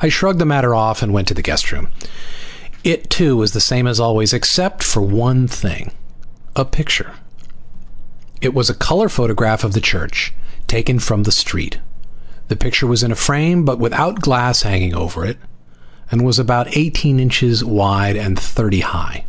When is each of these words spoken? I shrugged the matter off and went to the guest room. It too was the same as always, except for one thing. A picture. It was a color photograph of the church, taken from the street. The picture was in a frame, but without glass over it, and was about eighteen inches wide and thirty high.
I 0.00 0.08
shrugged 0.08 0.38
the 0.38 0.44
matter 0.46 0.72
off 0.72 1.02
and 1.02 1.12
went 1.12 1.26
to 1.26 1.34
the 1.34 1.42
guest 1.42 1.72
room. 1.72 1.88
It 2.84 3.10
too 3.10 3.36
was 3.36 3.50
the 3.54 3.60
same 3.60 3.88
as 3.88 3.98
always, 3.98 4.32
except 4.32 4.84
for 4.84 5.00
one 5.02 5.48
thing. 5.48 5.90
A 6.54 6.64
picture. 6.64 7.10
It 8.40 8.54
was 8.54 8.70
a 8.70 8.74
color 8.74 9.08
photograph 9.08 9.64
of 9.64 9.72
the 9.72 9.80
church, 9.80 10.32
taken 10.68 11.00
from 11.00 11.24
the 11.24 11.32
street. 11.32 11.78
The 12.46 12.54
picture 12.54 12.86
was 12.86 13.02
in 13.02 13.10
a 13.10 13.16
frame, 13.16 13.64
but 13.64 13.80
without 13.80 14.20
glass 14.20 14.64
over 14.64 15.24
it, 15.26 15.38
and 16.08 16.24
was 16.24 16.38
about 16.38 16.76
eighteen 16.76 17.18
inches 17.18 17.64
wide 17.64 18.14
and 18.14 18.38
thirty 18.38 18.82
high. 18.82 19.24